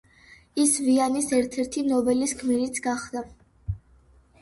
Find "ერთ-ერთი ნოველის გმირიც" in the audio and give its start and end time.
1.41-2.83